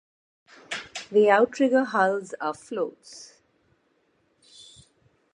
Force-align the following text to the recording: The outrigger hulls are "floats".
The 1.11 1.29
outrigger 1.29 1.83
hulls 1.85 2.33
are 2.41 2.55
"floats". 2.55 3.35